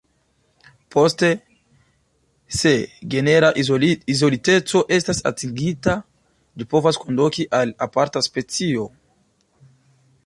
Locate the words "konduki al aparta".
7.05-8.25